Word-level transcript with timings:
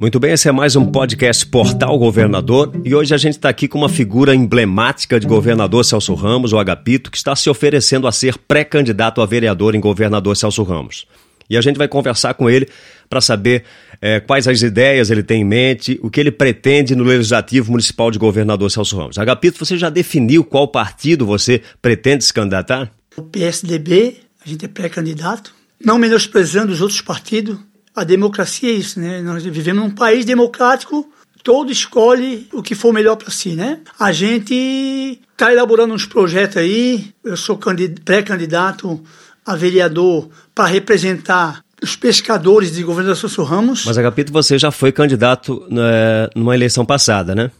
Muito 0.00 0.20
bem, 0.20 0.30
esse 0.30 0.48
é 0.48 0.52
mais 0.52 0.76
um 0.76 0.86
podcast 0.86 1.44
Portal 1.44 1.98
Governador 1.98 2.70
e 2.84 2.94
hoje 2.94 3.12
a 3.12 3.18
gente 3.18 3.32
está 3.32 3.48
aqui 3.48 3.66
com 3.66 3.78
uma 3.78 3.88
figura 3.88 4.32
emblemática 4.32 5.18
de 5.18 5.26
governador 5.26 5.84
Celso 5.84 6.14
Ramos, 6.14 6.52
o 6.52 6.58
Agapito, 6.58 7.10
que 7.10 7.16
está 7.16 7.34
se 7.34 7.50
oferecendo 7.50 8.06
a 8.06 8.12
ser 8.12 8.38
pré-candidato 8.38 9.20
a 9.20 9.26
vereador 9.26 9.74
em 9.74 9.80
governador 9.80 10.36
Celso 10.36 10.62
Ramos. 10.62 11.04
E 11.50 11.56
a 11.56 11.60
gente 11.60 11.76
vai 11.76 11.88
conversar 11.88 12.34
com 12.34 12.48
ele 12.48 12.68
para 13.10 13.20
saber 13.20 13.64
é, 14.00 14.20
quais 14.20 14.46
as 14.46 14.62
ideias 14.62 15.10
ele 15.10 15.24
tem 15.24 15.42
em 15.42 15.44
mente, 15.44 15.98
o 16.00 16.08
que 16.08 16.20
ele 16.20 16.30
pretende 16.30 16.94
no 16.94 17.02
Legislativo 17.02 17.72
Municipal 17.72 18.12
de 18.12 18.20
Governador 18.20 18.70
Celso 18.70 18.96
Ramos. 18.96 19.18
Agapito, 19.18 19.58
você 19.58 19.76
já 19.76 19.90
definiu 19.90 20.44
qual 20.44 20.68
partido 20.68 21.26
você 21.26 21.60
pretende 21.82 22.22
se 22.22 22.32
candidatar? 22.32 22.88
O 23.16 23.22
PSDB, 23.22 24.18
a 24.46 24.48
gente 24.48 24.64
é 24.64 24.68
pré-candidato, 24.68 25.52
não 25.84 25.98
menosprezando 25.98 26.72
os 26.72 26.80
outros 26.80 27.00
partidos, 27.00 27.58
a 27.98 28.04
democracia 28.04 28.70
é 28.70 28.72
isso, 28.72 29.00
né? 29.00 29.20
Nós 29.20 29.42
vivemos 29.44 29.82
num 29.82 29.90
país 29.90 30.24
democrático, 30.24 31.10
todo 31.42 31.72
escolhe 31.72 32.48
o 32.52 32.62
que 32.62 32.74
for 32.74 32.92
melhor 32.92 33.16
para 33.16 33.30
si, 33.30 33.50
né? 33.50 33.80
A 33.98 34.12
gente 34.12 35.20
está 35.32 35.52
elaborando 35.52 35.94
uns 35.94 36.06
projetos 36.06 36.56
aí, 36.58 37.12
eu 37.24 37.36
sou 37.36 37.58
pré-candidato 38.04 39.00
a 39.44 39.56
vereador 39.56 40.28
para 40.54 40.66
representar 40.66 41.60
os 41.82 41.96
pescadores 41.96 42.72
de 42.72 42.82
governador 42.82 43.16
Sousa 43.16 43.42
Ramos. 43.42 43.84
Mas, 43.84 43.98
Agapito, 43.98 44.32
você 44.32 44.58
já 44.58 44.70
foi 44.70 44.92
candidato 44.92 45.64
né, 45.70 46.28
numa 46.34 46.54
eleição 46.54 46.84
passada, 46.84 47.34
né? 47.34 47.50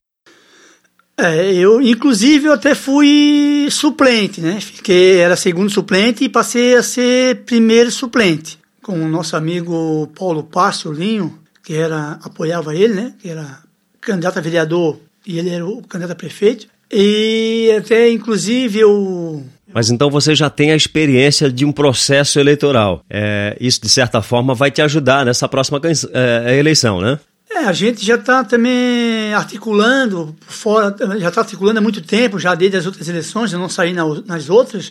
É, 1.16 1.52
eu, 1.52 1.82
inclusive, 1.82 2.46
eu 2.46 2.52
até 2.52 2.76
fui 2.76 3.66
suplente, 3.70 4.40
né? 4.40 4.60
Fiquei, 4.60 5.16
era 5.16 5.34
segundo 5.34 5.70
suplente 5.70 6.22
e 6.22 6.28
passei 6.28 6.76
a 6.76 6.82
ser 6.82 7.42
primeiro 7.44 7.90
suplente 7.90 8.58
com 8.88 9.04
o 9.04 9.06
nosso 9.06 9.36
amigo 9.36 10.10
Paulo 10.18 10.44
Passo 10.44 10.90
Linho, 10.90 11.38
que 11.62 11.74
era 11.74 12.18
apoiava 12.22 12.74
ele, 12.74 12.94
né? 12.94 13.12
Que 13.18 13.28
era 13.28 13.58
candidato 14.00 14.38
a 14.38 14.40
vereador 14.40 14.98
e 15.26 15.38
ele 15.38 15.50
era 15.50 15.66
o 15.66 15.82
candidato 15.82 16.12
a 16.12 16.14
prefeito. 16.14 16.66
E 16.90 17.70
até 17.78 18.10
inclusive 18.10 18.78
eu 18.78 19.44
mas 19.74 19.90
então 19.90 20.08
você 20.08 20.34
já 20.34 20.48
tem 20.48 20.72
a 20.72 20.74
experiência 20.74 21.52
de 21.52 21.66
um 21.66 21.70
processo 21.70 22.40
eleitoral. 22.40 23.04
É, 23.10 23.54
isso, 23.60 23.82
de 23.82 23.90
certa 23.90 24.22
forma, 24.22 24.54
vai 24.54 24.70
te 24.70 24.80
ajudar 24.80 25.26
nessa 25.26 25.46
próxima 25.46 25.78
é, 26.14 26.58
eleição, 26.58 27.02
né? 27.02 27.20
É, 27.50 27.58
a 27.58 27.72
gente 27.74 28.02
já 28.02 28.14
está 28.14 28.42
também 28.42 29.34
articulando, 29.34 30.34
fora, 30.40 30.96
já 31.18 31.28
está 31.28 31.42
articulando 31.42 31.78
há 31.78 31.82
muito 31.82 32.00
tempo, 32.00 32.38
já 32.38 32.54
desde 32.54 32.78
as 32.78 32.86
outras 32.86 33.06
eleições, 33.06 33.52
eu 33.52 33.58
não 33.58 33.68
saí 33.68 33.92
nas 33.92 34.48
outras, 34.48 34.90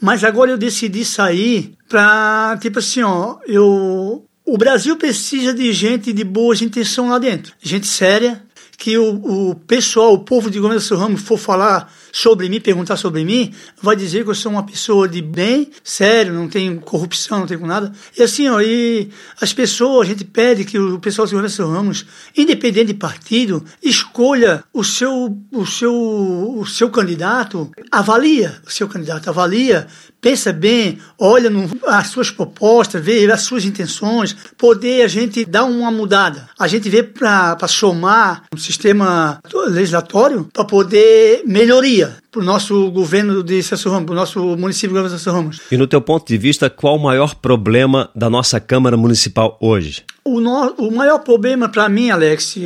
mas 0.00 0.24
agora 0.24 0.50
eu 0.50 0.58
decidi 0.58 1.04
sair 1.04 1.74
para, 1.88 2.58
tipo 2.60 2.78
assim, 2.78 3.02
ó, 3.02 3.38
eu. 3.46 4.24
O 4.46 4.58
Brasil 4.58 4.96
precisa 4.96 5.54
de 5.54 5.72
gente 5.72 6.12
de 6.12 6.22
boas 6.22 6.60
intenções 6.60 7.08
lá 7.08 7.18
dentro. 7.18 7.54
Gente 7.62 7.86
séria, 7.86 8.42
que 8.76 8.98
o, 8.98 9.50
o 9.50 9.54
pessoal, 9.54 10.12
o 10.12 10.18
povo 10.18 10.50
de 10.50 10.60
Gomes 10.60 10.86
do 10.88 10.96
Ramos 10.96 11.22
for 11.22 11.38
falar 11.38 11.90
sobre 12.14 12.48
mim, 12.48 12.60
perguntar 12.60 12.96
sobre 12.96 13.24
mim, 13.24 13.52
vai 13.82 13.96
dizer 13.96 14.22
que 14.22 14.30
eu 14.30 14.36
sou 14.36 14.52
uma 14.52 14.62
pessoa 14.62 15.08
de 15.08 15.20
bem, 15.20 15.68
sério, 15.82 16.32
não 16.32 16.48
tenho 16.48 16.80
corrupção, 16.80 17.40
não 17.40 17.46
tenho 17.46 17.66
nada. 17.66 17.92
E 18.16 18.22
assim, 18.22 18.48
ó, 18.48 18.60
e 18.60 19.10
as 19.40 19.52
pessoas, 19.52 20.06
a 20.06 20.10
gente 20.10 20.24
pede 20.24 20.64
que 20.64 20.78
o 20.78 21.00
pessoal 21.00 21.26
de 21.26 21.34
Gomes 21.34 21.58
Ramos, 21.58 22.06
independente 22.36 22.86
de 22.86 22.94
partido, 22.94 23.64
escolha 23.82 24.62
o 24.72 24.84
seu, 24.84 25.36
o 25.50 25.66
seu, 25.66 25.92
o 25.92 26.64
seu 26.64 26.88
candidato, 26.88 27.68
avalia 27.90 28.60
o 28.64 28.70
seu 28.70 28.86
candidato, 28.86 29.28
avalia 29.28 29.88
pensa 30.24 30.54
bem, 30.54 30.98
olha 31.18 31.50
no, 31.50 31.68
as 31.86 32.06
suas 32.06 32.30
propostas, 32.30 33.04
vê 33.04 33.30
as 33.30 33.42
suas 33.42 33.66
intenções, 33.66 34.34
poder 34.56 35.02
a 35.02 35.06
gente 35.06 35.44
dar 35.44 35.64
uma 35.64 35.90
mudada. 35.90 36.48
A 36.58 36.66
gente 36.66 36.88
vê 36.88 37.02
para 37.02 37.68
somar 37.68 38.44
um 38.54 38.56
sistema 38.56 39.38
legislatório 39.68 40.48
para 40.50 40.64
poder 40.64 41.42
melhoria 41.44 42.03
para 42.30 42.40
o 42.40 42.44
nosso 42.44 42.90
governo 42.90 43.42
de 43.42 43.62
Celso 43.62 43.90
Ramos, 43.90 44.06
para 44.06 44.12
o 44.12 44.16
nosso 44.16 44.56
município 44.56 45.02
de 45.02 45.08
Celso 45.10 45.30
Ramos. 45.30 45.60
E 45.70 45.76
no 45.76 45.86
teu 45.86 46.00
ponto 46.00 46.26
de 46.26 46.38
vista, 46.38 46.68
qual 46.68 46.96
o 46.96 47.02
maior 47.02 47.34
problema 47.34 48.10
da 48.14 48.28
nossa 48.28 48.60
Câmara 48.60 48.96
Municipal 48.96 49.56
hoje? 49.60 50.04
O, 50.24 50.40
no, 50.40 50.74
o 50.78 50.94
maior 50.94 51.18
problema 51.18 51.68
para 51.68 51.88
mim, 51.88 52.10
Alex, 52.10 52.56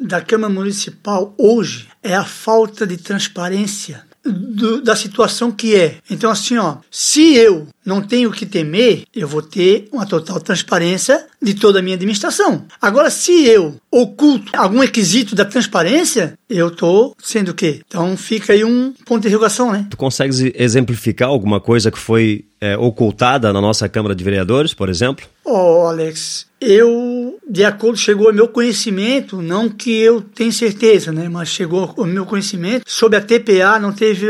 da 0.00 0.20
Câmara 0.20 0.52
Municipal 0.52 1.34
hoje 1.36 1.88
é 2.02 2.14
a 2.14 2.24
falta 2.24 2.86
de 2.86 2.96
transparência 2.96 4.09
do, 4.24 4.82
da 4.82 4.94
situação 4.94 5.50
que 5.50 5.74
é. 5.74 5.96
Então, 6.10 6.30
assim, 6.30 6.56
ó, 6.58 6.76
se 6.90 7.34
eu 7.34 7.66
não 7.84 8.02
tenho 8.02 8.30
que 8.30 8.44
temer, 8.44 9.04
eu 9.14 9.26
vou 9.26 9.42
ter 9.42 9.88
uma 9.92 10.06
total 10.06 10.40
transparência 10.40 11.26
de 11.40 11.54
toda 11.54 11.78
a 11.78 11.82
minha 11.82 11.96
administração. 11.96 12.64
Agora, 12.80 13.10
se 13.10 13.46
eu 13.46 13.76
oculto 13.90 14.52
algum 14.54 14.80
requisito 14.80 15.34
da 15.34 15.44
transparência, 15.44 16.38
eu 16.48 16.68
estou 16.68 17.16
sendo 17.22 17.50
o 17.50 17.54
quê? 17.54 17.80
Então 17.86 18.16
fica 18.16 18.52
aí 18.52 18.64
um 18.64 18.92
ponto 19.04 19.22
de 19.22 19.28
interrogação, 19.28 19.72
né? 19.72 19.86
Tu 19.90 19.96
consegues 19.96 20.40
exemplificar 20.54 21.28
alguma 21.28 21.60
coisa 21.60 21.90
que 21.90 21.98
foi 21.98 22.44
é, 22.60 22.76
ocultada 22.76 23.52
na 23.52 23.60
nossa 23.60 23.88
Câmara 23.88 24.14
de 24.14 24.22
Vereadores, 24.22 24.74
por 24.74 24.88
exemplo? 24.88 25.26
Oh, 25.44 25.86
Alex, 25.88 26.46
eu, 26.60 27.38
de 27.48 27.64
acordo, 27.64 27.96
chegou 27.96 28.28
ao 28.28 28.34
meu 28.34 28.48
conhecimento, 28.48 29.40
não 29.40 29.68
que 29.68 29.90
eu 29.90 30.20
tenha 30.20 30.52
certeza, 30.52 31.10
né, 31.10 31.28
mas 31.28 31.48
chegou 31.48 31.94
ao 31.96 32.04
meu 32.04 32.26
conhecimento, 32.26 32.84
sobre 32.86 33.16
a 33.16 33.20
TPA 33.20 33.78
não 33.80 33.92
teve, 33.92 34.26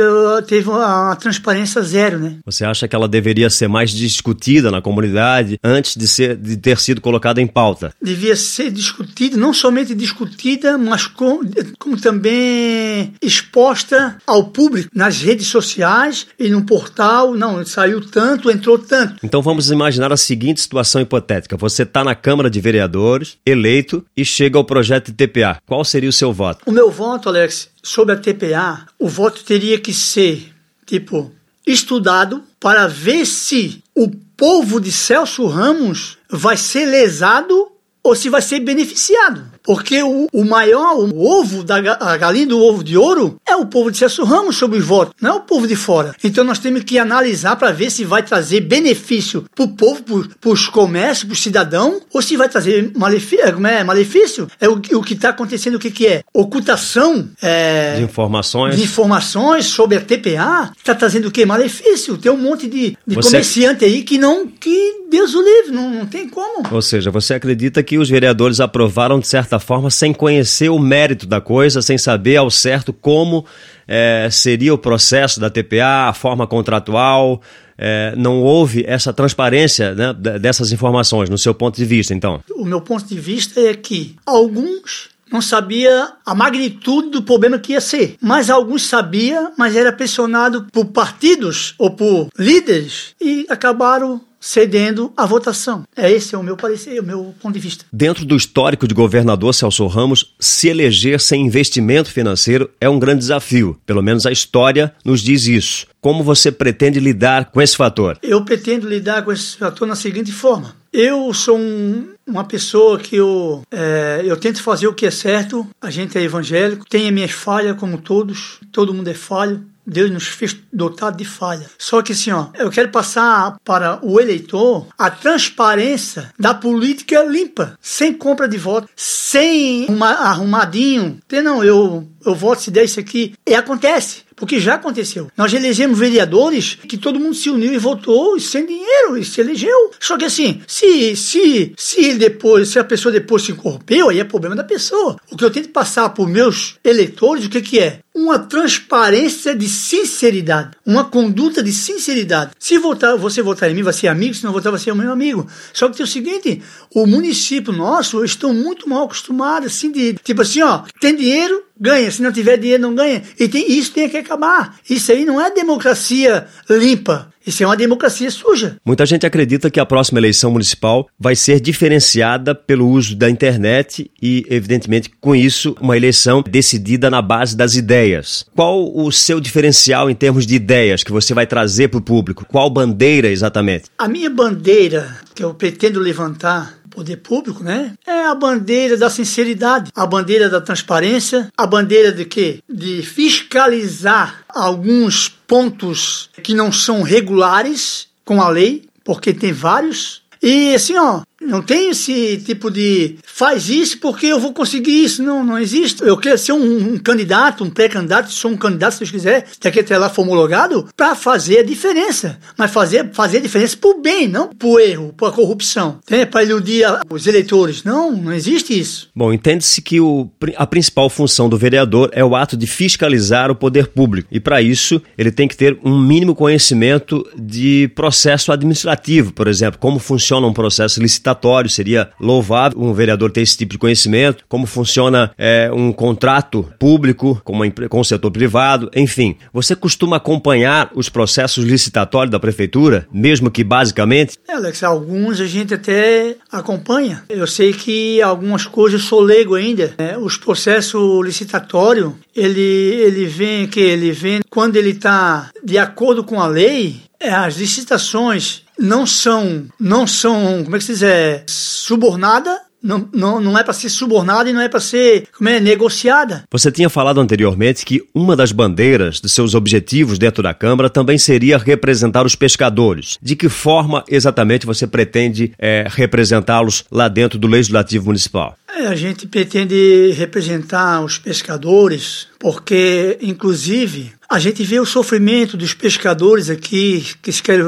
teve 0.46 0.68
uma 0.68 1.16
transparência 1.16 1.82
zero, 1.82 2.18
né. 2.18 2.36
Você 2.44 2.64
acha 2.64 2.86
que 2.86 2.94
ela 2.94 3.08
deveria 3.08 3.50
ser 3.50 3.68
mais 3.68 3.90
discutida 3.90 4.70
na 4.70 4.80
comunidade 4.80 5.58
antes 5.62 5.96
de, 5.96 6.06
ser, 6.06 6.36
de 6.36 6.56
ter 6.56 6.78
sido 6.78 7.00
colocada 7.00 7.40
em 7.40 7.46
pauta? 7.46 7.92
Devia 8.00 8.36
ser 8.36 8.70
discutida, 8.70 9.36
não 9.36 9.52
somente 9.52 9.94
discutida, 9.94 10.78
mas 10.78 11.06
com, 11.06 11.40
como 11.78 12.00
também 12.00 13.12
exposta 13.20 14.18
ao 14.26 14.44
público 14.44 14.90
nas 14.94 15.20
redes 15.20 15.48
sociais 15.48 16.26
e 16.38 16.48
no 16.48 16.62
portal, 16.62 17.34
não, 17.34 17.64
saiu 17.64 18.00
tanto, 18.00 18.50
entrou 18.50 18.78
tanto. 18.78 19.16
Então 19.22 19.42
vamos 19.42 19.70
imaginar 19.70 20.12
a 20.12 20.16
seguinte 20.16 20.60
situação 20.60 21.00
hipotética, 21.00 21.56
você 21.56 21.82
está 21.82 22.04
na 22.04 22.14
Câmara 22.20 22.50
de 22.50 22.60
Vereadores, 22.60 23.38
eleito, 23.44 24.04
e 24.16 24.24
chega 24.24 24.58
ao 24.58 24.64
projeto 24.64 25.10
de 25.10 25.26
TPA. 25.26 25.60
Qual 25.66 25.84
seria 25.84 26.10
o 26.10 26.12
seu 26.12 26.32
voto? 26.32 26.62
O 26.66 26.72
meu 26.72 26.90
voto, 26.90 27.28
Alex, 27.28 27.70
sobre 27.82 28.14
a 28.14 28.18
TPA, 28.18 28.86
o 28.98 29.08
voto 29.08 29.42
teria 29.42 29.78
que 29.78 29.92
ser, 29.92 30.52
tipo, 30.86 31.32
estudado 31.66 32.42
para 32.58 32.86
ver 32.86 33.26
se 33.26 33.82
o 33.94 34.10
povo 34.36 34.80
de 34.80 34.92
Celso 34.92 35.46
Ramos 35.46 36.18
vai 36.28 36.56
ser 36.56 36.86
lesado 36.86 37.72
ou 38.02 38.14
se 38.14 38.28
vai 38.28 38.42
ser 38.42 38.60
beneficiado. 38.60 39.49
Porque 39.62 40.02
o, 40.02 40.26
o 40.32 40.44
maior, 40.44 40.96
o 40.98 41.24
ovo 41.24 41.62
da 41.62 41.76
a 42.00 42.16
galinha 42.16 42.46
do 42.46 42.58
ovo 42.58 42.82
de 42.82 42.96
ouro 42.96 43.40
é 43.46 43.56
o 43.56 43.66
povo 43.66 43.90
de 43.90 43.98
Celso 43.98 44.24
Ramos 44.24 44.56
sobre 44.56 44.78
os 44.78 44.84
votos, 44.84 45.14
não 45.20 45.30
é 45.30 45.34
o 45.34 45.40
povo 45.40 45.66
de 45.66 45.76
fora. 45.76 46.14
Então 46.22 46.44
nós 46.44 46.58
temos 46.58 46.84
que 46.84 46.98
analisar 46.98 47.56
para 47.56 47.72
ver 47.72 47.90
se 47.90 48.04
vai 48.04 48.22
trazer 48.22 48.60
benefício 48.60 49.44
para 49.54 49.64
o 49.64 49.68
povo, 49.68 50.28
para 50.40 50.50
os 50.50 50.68
comércios, 50.68 51.24
para 51.24 51.32
o 51.34 51.36
cidadão, 51.36 52.00
ou 52.12 52.22
se 52.22 52.36
vai 52.36 52.48
trazer 52.48 52.92
malefício. 52.96 53.44
É, 53.66 53.80
é, 53.80 53.84
malefício. 53.84 54.48
É 54.60 54.68
o, 54.68 54.74
o 54.74 55.02
que 55.02 55.14
está 55.14 55.30
acontecendo, 55.30 55.74
o 55.74 55.78
que, 55.78 55.90
que 55.90 56.06
é? 56.06 56.22
Ocultação 56.32 57.28
é, 57.42 57.96
de 57.96 58.02
informações. 58.02 58.76
De 58.76 58.82
informações 58.82 59.66
sobre 59.66 59.96
a 59.96 60.00
TPA 60.00 60.72
está 60.76 60.94
trazendo 60.94 61.28
o 61.28 61.30
que? 61.30 61.44
Malefício. 61.44 62.18
Tem 62.18 62.30
um 62.30 62.36
monte 62.36 62.66
de, 62.66 62.96
de 63.06 63.14
você... 63.14 63.28
comerciante 63.28 63.84
aí 63.84 64.02
que 64.02 64.18
não. 64.18 64.46
que 64.46 64.99
Deus 65.10 65.34
o 65.34 65.42
livre, 65.42 65.72
não, 65.72 65.90
não 65.90 66.06
tem 66.06 66.28
como. 66.28 66.62
Ou 66.70 66.80
seja, 66.80 67.10
você 67.10 67.34
acredita 67.34 67.82
que 67.82 67.98
os 67.98 68.08
vereadores 68.08 68.60
aprovaram 68.60 69.18
de 69.18 69.26
certa 69.26 69.58
forma 69.58 69.90
sem 69.90 70.12
conhecer 70.12 70.68
o 70.68 70.78
mérito 70.78 71.26
da 71.26 71.40
coisa, 71.40 71.82
sem 71.82 71.98
saber 71.98 72.36
ao 72.36 72.50
certo 72.50 72.92
como 72.92 73.44
é, 73.88 74.28
seria 74.30 74.72
o 74.72 74.78
processo 74.78 75.40
da 75.40 75.50
TPA, 75.50 76.08
a 76.08 76.12
forma 76.12 76.46
contratual. 76.46 77.42
É, 77.76 78.14
não 78.16 78.40
houve 78.40 78.84
essa 78.86 79.12
transparência 79.12 79.94
né, 79.94 80.12
dessas 80.38 80.70
informações, 80.70 81.28
no 81.28 81.38
seu 81.38 81.54
ponto 81.54 81.76
de 81.76 81.84
vista, 81.84 82.14
então? 82.14 82.40
O 82.54 82.64
meu 82.64 82.80
ponto 82.80 83.04
de 83.06 83.18
vista 83.18 83.58
é 83.58 83.74
que 83.74 84.14
alguns 84.24 85.08
não 85.32 85.40
sabia 85.40 86.12
a 86.26 86.34
magnitude 86.34 87.10
do 87.10 87.22
problema 87.22 87.58
que 87.58 87.72
ia 87.72 87.80
ser. 87.80 88.16
Mas 88.20 88.50
alguns 88.50 88.86
sabiam, 88.86 89.52
mas 89.56 89.76
era 89.76 89.92
pressionado 89.92 90.66
por 90.72 90.86
partidos 90.86 91.74
ou 91.78 91.90
por 91.90 92.28
líderes 92.38 93.14
e 93.20 93.46
acabaram 93.48 94.20
cedendo 94.40 95.12
à 95.16 95.26
votação. 95.26 95.84
É 95.94 96.10
esse 96.10 96.34
é 96.34 96.38
o 96.38 96.42
meu 96.42 96.56
parecer, 96.56 96.98
o 96.98 97.04
meu 97.04 97.34
ponto 97.40 97.54
de 97.54 97.60
vista. 97.60 97.84
Dentro 97.92 98.24
do 98.24 98.34
histórico 98.34 98.88
de 98.88 98.94
governador 98.94 99.54
Celso 99.54 99.86
Ramos, 99.86 100.34
se 100.40 100.68
eleger 100.68 101.20
sem 101.20 101.46
investimento 101.46 102.10
financeiro 102.10 102.70
é 102.80 102.88
um 102.88 102.98
grande 102.98 103.20
desafio. 103.20 103.78
Pelo 103.84 104.02
menos 104.02 104.24
a 104.24 104.32
história 104.32 104.94
nos 105.04 105.20
diz 105.20 105.46
isso. 105.46 105.86
Como 106.00 106.24
você 106.24 106.50
pretende 106.50 106.98
lidar 106.98 107.50
com 107.50 107.60
esse 107.60 107.76
fator? 107.76 108.18
Eu 108.22 108.42
pretendo 108.42 108.88
lidar 108.88 109.22
com 109.22 109.30
esse 109.30 109.58
fator 109.58 109.86
na 109.86 109.94
seguinte 109.94 110.32
forma. 110.32 110.74
Eu 110.92 111.32
sou 111.34 111.56
um, 111.56 112.08
uma 112.26 112.42
pessoa 112.44 112.98
que 112.98 113.14
eu, 113.16 113.62
é, 113.70 114.22
eu 114.24 114.36
tento 114.36 114.62
fazer 114.62 114.88
o 114.88 114.94
que 114.94 115.06
é 115.06 115.10
certo. 115.10 115.68
A 115.80 115.90
gente 115.90 116.16
é 116.16 116.22
evangélico, 116.22 116.84
tem 116.88 117.06
as 117.06 117.12
minhas 117.12 117.30
falhas, 117.30 117.76
como 117.78 117.98
todos. 117.98 118.58
Todo 118.72 118.94
mundo 118.94 119.08
é 119.08 119.14
falho 119.14 119.62
Deus 119.90 120.10
nos 120.10 120.28
fez 120.28 120.56
dotado 120.72 121.16
de 121.16 121.24
falha. 121.24 121.66
Só 121.76 122.00
que 122.00 122.12
assim, 122.12 122.30
ó, 122.30 122.46
eu 122.54 122.70
quero 122.70 122.90
passar 122.90 123.58
para 123.64 123.98
o 124.02 124.20
eleitor 124.20 124.86
a 124.96 125.10
transparência 125.10 126.32
da 126.38 126.54
política 126.54 127.22
limpa, 127.24 127.76
sem 127.82 128.14
compra 128.14 128.48
de 128.48 128.56
voto, 128.56 128.88
sem 128.94 129.86
uma 129.86 130.10
arrumadinho. 130.10 131.18
Não, 131.42 131.64
eu, 131.64 132.08
eu 132.24 132.34
voto 132.34 132.62
se 132.62 132.70
der 132.70 132.84
isso 132.84 133.00
aqui. 133.00 133.34
E 133.46 133.54
acontece 133.54 134.22
porque 134.40 134.58
já 134.58 134.74
aconteceu. 134.74 135.30
Nós 135.36 135.52
elegemos 135.52 135.98
vereadores 135.98 136.74
que 136.74 136.96
todo 136.96 137.20
mundo 137.20 137.34
se 137.34 137.50
uniu 137.50 137.72
e 137.72 137.78
votou 137.78 138.40
sem 138.40 138.66
dinheiro 138.66 139.16
e 139.18 139.24
se 139.24 139.40
elegeu. 139.40 139.92
Só 140.00 140.16
que 140.16 140.24
assim, 140.24 140.62
se 140.66 141.14
se 141.14 141.74
se 141.76 142.14
depois, 142.14 142.70
se 142.70 142.78
a 142.78 142.84
pessoa 142.84 143.12
depois 143.12 143.42
se 143.42 143.52
corrompeu, 143.52 144.08
aí 144.08 144.18
é 144.18 144.24
problema 144.24 144.56
da 144.56 144.64
pessoa. 144.64 145.16
O 145.30 145.36
que 145.36 145.44
eu 145.44 145.50
tento 145.50 145.68
passar 145.68 146.08
para 146.08 146.24
os 146.24 146.30
meus 146.30 146.76
eleitores, 146.82 147.44
o 147.44 147.50
que 147.50 147.60
que 147.60 147.78
é? 147.78 148.00
uma 148.14 148.38
transparência 148.38 149.54
de 149.54 149.68
sinceridade, 149.68 150.70
uma 150.84 151.04
conduta 151.04 151.62
de 151.62 151.72
sinceridade. 151.72 152.50
Se 152.58 152.76
votar, 152.78 153.16
você 153.16 153.40
votar 153.40 153.70
em 153.70 153.74
mim, 153.74 153.82
vai 153.82 153.92
ser 153.92 154.08
amigo, 154.08 154.34
se 154.34 154.44
não 154.44 154.52
votar, 154.52 154.72
vai 154.72 154.80
ser 154.80 154.90
o 154.90 154.96
meu 154.96 155.12
amigo. 155.12 155.46
Só 155.72 155.88
que 155.88 155.96
tem 155.96 156.04
o 156.04 156.08
seguinte, 156.08 156.60
o 156.94 157.06
município 157.06 157.72
nosso 157.72 158.24
estão 158.24 158.52
muito 158.52 158.88
mal 158.88 159.04
acostumados, 159.04 159.72
assim, 159.72 159.92
de, 159.92 160.14
tipo 160.14 160.42
assim, 160.42 160.60
ó, 160.62 160.82
tem 161.00 161.14
dinheiro, 161.14 161.62
ganha, 161.80 162.10
se 162.10 162.22
não 162.22 162.30
tiver 162.32 162.58
dinheiro, 162.58 162.82
não 162.82 162.94
ganha. 162.94 163.22
E 163.38 163.48
tem, 163.48 163.72
isso 163.72 163.92
tem 163.92 164.08
que 164.08 164.18
acabar. 164.18 164.78
Isso 164.88 165.10
aí 165.10 165.24
não 165.24 165.40
é 165.40 165.50
democracia 165.50 166.46
limpa. 166.68 167.30
Isso 167.46 167.62
é 167.62 167.66
uma 167.66 167.76
democracia 167.76 168.30
suja. 168.30 168.76
Muita 168.84 169.06
gente 169.06 169.24
acredita 169.24 169.70
que 169.70 169.80
a 169.80 169.86
próxima 169.86 170.20
eleição 170.20 170.50
municipal 170.50 171.08
vai 171.18 171.34
ser 171.34 171.58
diferenciada 171.58 172.54
pelo 172.54 172.86
uso 172.86 173.16
da 173.16 173.30
internet 173.30 174.10
e, 174.20 174.44
evidentemente, 174.48 175.10
com 175.20 175.34
isso, 175.34 175.74
uma 175.80 175.96
eleição 175.96 176.44
decidida 176.46 177.08
na 177.08 177.22
base 177.22 177.56
das 177.56 177.74
ideias. 177.74 178.44
Qual 178.54 178.94
o 178.94 179.10
seu 179.10 179.40
diferencial 179.40 180.10
em 180.10 180.14
termos 180.14 180.46
de 180.46 180.54
ideias 180.54 181.02
que 181.02 181.10
você 181.10 181.32
vai 181.32 181.46
trazer 181.46 181.88
para 181.88 181.98
o 181.98 182.02
público? 182.02 182.44
Qual 182.46 182.68
bandeira 182.68 183.28
exatamente? 183.28 183.86
A 183.96 184.06
minha 184.06 184.28
bandeira 184.28 185.16
que 185.34 185.42
eu 185.42 185.54
pretendo 185.54 185.98
levantar 185.98 186.79
poder 186.90 187.16
público, 187.16 187.62
né? 187.62 187.94
É 188.06 188.26
a 188.26 188.34
bandeira 188.34 188.96
da 188.96 189.08
sinceridade, 189.08 189.90
a 189.94 190.06
bandeira 190.06 190.48
da 190.48 190.60
transparência, 190.60 191.50
a 191.56 191.66
bandeira 191.66 192.12
de 192.12 192.24
quê? 192.24 192.60
De 192.68 193.02
fiscalizar 193.02 194.44
alguns 194.48 195.28
pontos 195.28 196.30
que 196.42 196.54
não 196.54 196.70
são 196.72 197.02
regulares 197.02 198.08
com 198.24 198.42
a 198.42 198.48
lei, 198.48 198.84
porque 199.04 199.32
tem 199.32 199.52
vários. 199.52 200.22
E 200.42 200.74
assim, 200.74 200.96
ó, 200.96 201.22
não 201.40 201.62
tem 201.62 201.90
esse 201.90 202.36
tipo 202.44 202.70
de 202.70 203.16
faz 203.24 203.70
isso 203.70 203.98
porque 203.98 204.26
eu 204.26 204.38
vou 204.38 204.52
conseguir 204.52 205.04
isso. 205.04 205.22
Não, 205.22 205.42
não 205.42 205.58
existe. 205.58 206.02
Eu 206.02 206.16
quero 206.16 206.36
ser 206.36 206.52
um, 206.52 206.92
um 206.94 206.98
candidato, 206.98 207.64
um 207.64 207.70
pré-candidato, 207.70 208.30
sou 208.30 208.50
um 208.50 208.56
candidato, 208.56 208.92
se 208.92 208.98
Deus 209.00 209.10
quiser, 209.10 209.46
daqui 209.62 209.80
até 209.80 209.96
lá 209.96 210.12
homologado, 210.20 210.86
para 210.94 211.14
fazer 211.14 211.60
a 211.60 211.62
diferença. 211.62 212.38
Mas 212.58 212.70
fazer, 212.70 213.10
fazer 213.14 213.38
a 213.38 213.40
diferença 213.40 213.74
por 213.74 214.00
bem, 214.02 214.28
não 214.28 214.48
por 214.48 214.80
erro, 214.80 215.14
por 215.16 215.32
corrupção. 215.32 215.98
Para 216.30 216.42
iludir 216.42 216.84
os 217.08 217.26
eleitores. 217.26 217.84
Não, 217.84 218.12
não 218.12 218.32
existe 218.32 218.78
isso. 218.78 219.08
Bom, 219.16 219.32
entende-se 219.32 219.80
que 219.80 219.98
o, 219.98 220.28
a 220.56 220.66
principal 220.66 221.08
função 221.08 221.48
do 221.48 221.56
vereador 221.56 222.10
é 222.12 222.22
o 222.22 222.36
ato 222.36 222.54
de 222.54 222.66
fiscalizar 222.66 223.50
o 223.50 223.56
poder 223.56 223.86
público. 223.86 224.28
E 224.30 224.38
para 224.38 224.60
isso, 224.60 225.00
ele 225.16 225.30
tem 225.30 225.48
que 225.48 225.56
ter 225.56 225.78
um 225.82 225.98
mínimo 225.98 226.34
conhecimento 226.34 227.26
de 227.34 227.90
processo 227.94 228.52
administrativo, 228.52 229.32
por 229.32 229.48
exemplo, 229.48 229.80
como 229.80 229.98
funciona 229.98 230.46
um 230.46 230.52
processo 230.52 231.00
licitatório 231.00 231.29
seria 231.68 232.10
louvável 232.20 232.80
um 232.80 232.92
vereador 232.92 233.30
ter 233.30 233.42
esse 233.42 233.56
tipo 233.56 233.72
de 233.72 233.78
conhecimento, 233.78 234.44
como 234.48 234.66
funciona 234.66 235.32
é, 235.36 235.70
um 235.72 235.92
contrato 235.92 236.72
público 236.78 237.40
com, 237.44 237.52
uma, 237.52 237.70
com 237.70 238.00
o 238.00 238.04
setor 238.04 238.30
privado, 238.30 238.90
enfim. 238.94 239.36
Você 239.52 239.74
costuma 239.74 240.16
acompanhar 240.16 240.90
os 240.94 241.08
processos 241.08 241.64
licitatórios 241.64 242.30
da 242.30 242.40
prefeitura, 242.40 243.06
mesmo 243.12 243.50
que 243.50 243.64
basicamente? 243.64 244.38
É, 244.48 244.54
Alex, 244.54 244.82
alguns 244.82 245.40
a 245.40 245.46
gente 245.46 245.74
até 245.74 246.36
acompanha. 246.50 247.24
Eu 247.28 247.46
sei 247.46 247.72
que 247.72 248.20
algumas 248.22 248.66
coisas 248.66 249.00
eu 249.00 249.06
sou 249.06 249.20
leigo 249.20 249.54
ainda. 249.54 249.94
É, 249.98 250.18
os 250.18 250.36
processos 250.36 251.24
licitatórios, 251.24 252.12
ele, 252.34 252.60
ele 252.60 253.26
vem 253.26 253.66
que 253.66 253.80
ele 253.80 254.12
vem 254.12 254.40
quando 254.50 254.76
ele 254.76 254.90
está 254.90 255.50
de 255.64 255.78
acordo 255.78 256.22
com 256.24 256.40
a 256.40 256.46
lei, 256.46 257.00
é, 257.20 257.30
as 257.30 257.56
licitações 257.56 258.62
não 258.78 259.06
são, 259.06 259.68
não 259.78 260.06
são, 260.06 260.64
como 260.64 260.74
é 260.74 260.78
que 260.78 260.84
se 260.86 260.92
diz, 260.92 261.02
é, 261.02 261.44
subornada, 261.46 262.62
não, 262.82 263.08
não, 263.12 263.40
não 263.40 263.58
é 263.58 263.62
para 263.62 263.72
ser 263.72 263.88
subornada 263.88 264.48
e 264.48 264.52
não 264.52 264.60
é 264.60 264.68
para 264.68 264.80
ser 264.80 265.28
como 265.36 265.48
é, 265.48 265.60
negociada. 265.60 266.44
Você 266.50 266.70
tinha 266.70 266.88
falado 266.88 267.20
anteriormente 267.20 267.84
que 267.84 268.02
uma 268.14 268.34
das 268.36 268.52
bandeiras 268.52 269.20
de 269.20 269.28
seus 269.28 269.54
objetivos 269.54 270.18
dentro 270.18 270.42
da 270.42 270.54
Câmara 270.54 270.88
também 270.88 271.18
seria 271.18 271.58
representar 271.58 272.24
os 272.24 272.34
pescadores. 272.34 273.18
De 273.20 273.36
que 273.36 273.48
forma 273.48 274.04
exatamente 274.08 274.66
você 274.66 274.86
pretende 274.86 275.52
é, 275.58 275.86
representá-los 275.88 276.84
lá 276.90 277.08
dentro 277.08 277.38
do 277.38 277.46
Legislativo 277.46 278.06
Municipal? 278.06 278.56
É, 278.76 278.86
a 278.86 278.94
gente 278.94 279.26
pretende 279.26 280.12
representar 280.16 281.02
os 281.04 281.18
pescadores, 281.18 282.28
porque, 282.38 283.18
inclusive, 283.20 284.12
a 284.28 284.38
gente 284.38 284.62
vê 284.62 284.78
o 284.78 284.86
sofrimento 284.86 285.56
dos 285.56 285.74
pescadores 285.74 286.48
aqui, 286.48 287.04
que 287.20 287.32
querem 287.42 287.66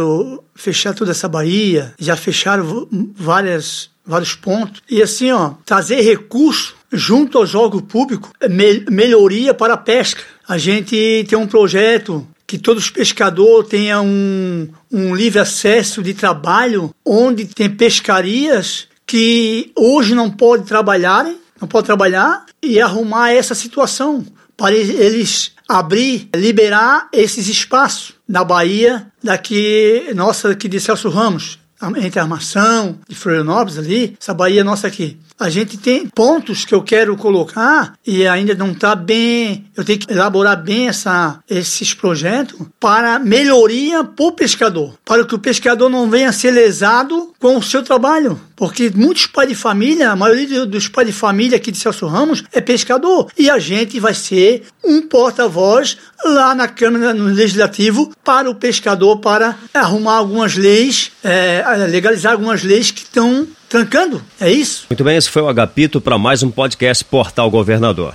fechar 0.54 0.94
toda 0.94 1.10
essa 1.10 1.28
Bahia, 1.28 1.92
já 1.98 2.14
fecharam 2.14 2.88
várias, 3.16 3.90
vários 4.04 4.34
pontos. 4.34 4.82
E 4.88 5.02
assim, 5.02 5.30
ó, 5.30 5.54
trazer 5.64 6.00
recurso 6.00 6.74
junto 6.92 7.38
ao 7.38 7.46
jogo 7.46 7.82
público, 7.82 8.30
é 8.40 8.48
me 8.48 8.84
melhoria 8.90 9.54
para 9.54 9.74
a 9.74 9.78
pesca. 9.78 10.22
A 10.46 10.58
gente 10.58 11.24
tem 11.28 11.38
um 11.38 11.46
projeto 11.46 12.26
que 12.46 12.58
todos 12.58 12.84
os 12.84 12.90
pescadores 12.90 13.70
tenham 13.70 14.06
um, 14.06 14.68
um 14.90 15.14
livre 15.14 15.38
acesso 15.38 16.02
de 16.02 16.12
trabalho, 16.12 16.94
onde 17.04 17.46
tem 17.46 17.70
pescarias 17.70 18.88
que 19.06 19.72
hoje 19.76 20.14
não 20.14 20.30
podem 20.30 20.66
trabalhar, 20.66 21.24
não 21.60 21.66
podem 21.66 21.86
trabalhar 21.86 22.44
e 22.62 22.80
arrumar 22.80 23.30
essa 23.30 23.54
situação 23.54 24.24
para 24.56 24.74
eles 24.74 25.52
abrir, 25.68 26.28
liberar 26.36 27.08
esses 27.12 27.48
espaços 27.48 28.14
na 28.28 28.44
Bahia 28.44 29.06
daqui 29.22 30.10
nossa 30.14 30.50
aqui 30.50 30.68
de 30.68 30.78
Celso 30.78 31.08
Ramos, 31.08 31.58
entre 31.96 32.20
a 32.20 32.22
Armação 32.22 32.98
e 33.08 33.14
Florianópolis 33.14 33.78
ali, 33.78 34.16
essa 34.20 34.32
Bahia 34.32 34.62
nossa 34.62 34.86
aqui. 34.86 35.18
A 35.42 35.50
gente 35.50 35.76
tem 35.76 36.06
pontos 36.06 36.64
que 36.64 36.72
eu 36.72 36.82
quero 36.82 37.16
colocar 37.16 37.94
e 38.06 38.28
ainda 38.28 38.54
não 38.54 38.70
está 38.70 38.94
bem. 38.94 39.66
Eu 39.76 39.82
tenho 39.84 39.98
que 39.98 40.12
elaborar 40.12 40.62
bem 40.62 40.86
essa, 40.86 41.40
esses 41.50 41.92
projetos 41.92 42.60
para 42.78 43.18
melhoria 43.18 44.04
para 44.04 44.24
o 44.24 44.30
pescador, 44.30 44.94
para 45.04 45.24
que 45.24 45.34
o 45.34 45.40
pescador 45.40 45.88
não 45.88 46.08
venha 46.08 46.30
ser 46.30 46.52
lesado 46.52 47.32
com 47.40 47.56
o 47.56 47.62
seu 47.62 47.82
trabalho. 47.82 48.40
Porque 48.54 48.88
muitos 48.94 49.26
pais 49.26 49.48
de 49.48 49.56
família, 49.56 50.12
a 50.12 50.16
maioria 50.16 50.64
dos 50.64 50.86
pais 50.86 51.08
de 51.08 51.12
família 51.12 51.56
aqui 51.56 51.72
de 51.72 51.78
Celso 51.78 52.06
Ramos 52.06 52.44
é 52.52 52.60
pescador. 52.60 53.28
E 53.36 53.50
a 53.50 53.58
gente 53.58 53.98
vai 53.98 54.14
ser 54.14 54.62
um 54.84 55.02
porta-voz 55.02 55.98
lá 56.24 56.54
na 56.54 56.68
Câmara, 56.68 57.12
no 57.12 57.24
Legislativo, 57.24 58.12
para 58.22 58.48
o 58.48 58.54
pescador, 58.54 59.18
para 59.18 59.56
arrumar 59.74 60.18
algumas 60.18 60.54
leis, 60.54 61.10
é, 61.24 61.64
legalizar 61.90 62.34
algumas 62.34 62.62
leis 62.62 62.92
que 62.92 63.02
estão 63.02 63.48
trancando. 63.72 64.22
É 64.38 64.52
isso? 64.52 64.84
Muito 64.90 65.02
bem, 65.02 65.16
esse 65.16 65.30
foi 65.30 65.40
o 65.40 65.48
Agapito 65.48 65.98
para 65.98 66.18
mais 66.18 66.42
um 66.42 66.50
podcast 66.50 67.02
Portal 67.04 67.50
Governador. 67.50 68.14